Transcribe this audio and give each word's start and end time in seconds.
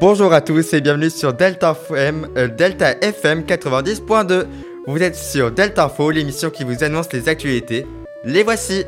Bonjour 0.00 0.32
à 0.32 0.40
tous 0.40 0.74
et 0.74 0.80
bienvenue 0.80 1.10
sur 1.10 1.32
Delta 1.32 1.72
FM, 1.72 2.28
euh, 2.36 2.46
Delta 2.46 2.92
FM 3.00 3.42
90.2. 3.42 4.46
Vous 4.86 5.02
êtes 5.02 5.16
sur 5.16 5.50
Delta 5.50 5.86
Info, 5.86 6.12
l'émission 6.12 6.50
qui 6.50 6.62
vous 6.62 6.84
annonce 6.84 7.12
les 7.12 7.28
actualités. 7.28 7.84
Les 8.22 8.44
voici. 8.44 8.84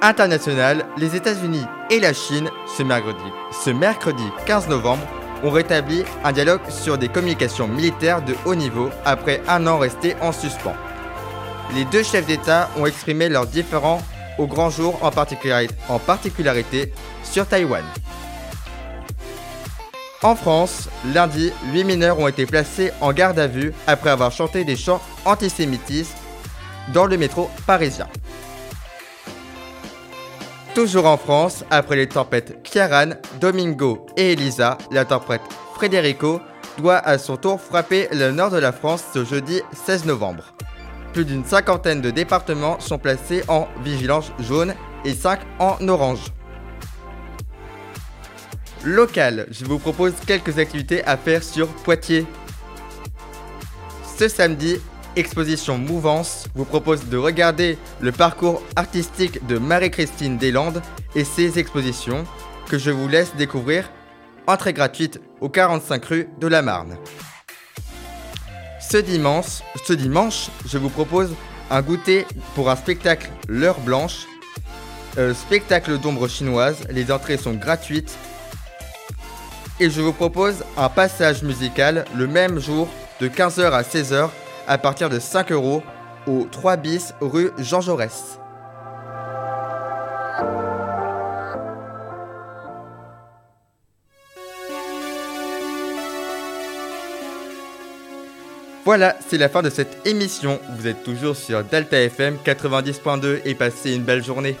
International, 0.00 0.86
les 0.96 1.14
États-Unis 1.14 1.66
et 1.90 2.00
la 2.00 2.14
Chine, 2.14 2.48
ce 2.66 2.82
mercredi, 2.82 3.18
ce 3.52 3.68
mercredi 3.68 4.24
15 4.46 4.68
novembre, 4.68 5.06
ont 5.44 5.50
rétabli 5.50 6.04
un 6.24 6.32
dialogue 6.32 6.62
sur 6.70 6.96
des 6.96 7.08
communications 7.08 7.68
militaires 7.68 8.22
de 8.22 8.34
haut 8.46 8.54
niveau 8.54 8.88
après 9.04 9.42
un 9.46 9.66
an 9.66 9.76
resté 9.76 10.16
en 10.22 10.32
suspens. 10.32 10.76
Les 11.74 11.84
deux 11.84 12.02
chefs 12.02 12.26
d'État 12.26 12.70
ont 12.78 12.86
exprimé 12.86 13.28
leurs 13.28 13.46
différends 13.46 14.00
au 14.38 14.46
grand 14.46 14.70
jour, 14.70 14.98
en 15.02 15.10
particularité, 15.98 16.92
sur 17.22 17.46
Taïwan. 17.46 17.84
En 20.22 20.34
France, 20.34 20.88
lundi, 21.14 21.52
8 21.72 21.84
mineurs 21.84 22.18
ont 22.18 22.28
été 22.28 22.46
placés 22.46 22.90
en 23.00 23.12
garde 23.12 23.38
à 23.38 23.46
vue 23.46 23.72
après 23.86 24.10
avoir 24.10 24.32
chanté 24.32 24.64
des 24.64 24.76
chants 24.76 25.00
antisémitistes 25.24 26.16
dans 26.92 27.06
le 27.06 27.16
métro 27.16 27.50
parisien. 27.66 28.08
Toujours 30.74 31.06
en 31.06 31.16
France, 31.16 31.64
après 31.70 31.96
les 31.96 32.08
tempêtes 32.08 32.62
Kiaran, 32.62 33.10
Domingo 33.40 34.06
et 34.16 34.32
Elisa, 34.32 34.78
la 34.90 35.04
tempête 35.04 35.42
Federico 35.78 36.40
doit 36.78 36.98
à 36.98 37.18
son 37.18 37.36
tour 37.36 37.60
frapper 37.60 38.08
le 38.12 38.30
nord 38.30 38.50
de 38.50 38.58
la 38.58 38.72
France 38.72 39.04
ce 39.14 39.24
jeudi 39.24 39.60
16 39.86 40.06
novembre. 40.06 40.55
Plus 41.16 41.24
d'une 41.24 41.46
cinquantaine 41.46 42.02
de 42.02 42.10
départements 42.10 42.78
sont 42.78 42.98
placés 42.98 43.42
en 43.48 43.68
vigilance 43.82 44.32
jaune 44.38 44.74
et 45.02 45.14
5 45.14 45.40
en 45.58 45.88
orange. 45.88 46.30
Local, 48.84 49.46
je 49.50 49.64
vous 49.64 49.78
propose 49.78 50.12
quelques 50.26 50.58
activités 50.58 51.02
à 51.04 51.16
faire 51.16 51.42
sur 51.42 51.68
Poitiers. 51.68 52.26
Ce 54.18 54.28
samedi, 54.28 54.76
Exposition 55.16 55.78
Mouvance 55.78 56.48
vous 56.54 56.66
propose 56.66 57.08
de 57.08 57.16
regarder 57.16 57.78
le 58.02 58.12
parcours 58.12 58.62
artistique 58.76 59.46
de 59.46 59.56
Marie-Christine 59.56 60.36
Deslandes 60.36 60.82
et 61.14 61.24
ses 61.24 61.58
expositions 61.58 62.26
que 62.68 62.76
je 62.76 62.90
vous 62.90 63.08
laisse 63.08 63.34
découvrir. 63.36 63.90
Entrée 64.46 64.74
gratuite 64.74 65.18
au 65.40 65.48
45 65.48 66.04
rue 66.04 66.28
de 66.38 66.46
la 66.46 66.60
Marne. 66.60 66.98
Ce 68.88 68.98
dimanche, 68.98 70.48
je 70.64 70.78
vous 70.78 70.90
propose 70.90 71.34
un 71.72 71.82
goûter 71.82 72.24
pour 72.54 72.70
un 72.70 72.76
spectacle 72.76 73.28
L'heure 73.48 73.80
blanche. 73.80 74.26
Euh, 75.18 75.34
spectacle 75.34 75.98
d'ombre 75.98 76.28
chinoise, 76.28 76.76
les 76.90 77.10
entrées 77.10 77.36
sont 77.36 77.54
gratuites. 77.54 78.16
Et 79.80 79.90
je 79.90 80.00
vous 80.00 80.12
propose 80.12 80.64
un 80.76 80.88
passage 80.88 81.42
musical 81.42 82.04
le 82.14 82.28
même 82.28 82.60
jour 82.60 82.86
de 83.20 83.26
15h 83.26 83.72
à 83.72 83.82
16h 83.82 84.28
à 84.68 84.78
partir 84.78 85.10
de 85.10 85.18
5 85.18 85.50
euros 85.50 85.82
au 86.28 86.46
3 86.48 86.76
bis 86.76 87.12
rue 87.20 87.50
Jean 87.58 87.80
Jaurès. 87.80 88.38
Voilà, 98.86 99.16
c'est 99.26 99.36
la 99.36 99.48
fin 99.48 99.62
de 99.62 99.68
cette 99.68 100.06
émission. 100.06 100.60
Vous 100.78 100.86
êtes 100.86 101.02
toujours 101.02 101.34
sur 101.34 101.64
Delta 101.64 102.00
FM 102.00 102.36
90.2 102.44 103.40
et 103.44 103.56
passez 103.56 103.92
une 103.96 104.04
belle 104.04 104.22
journée. 104.22 104.56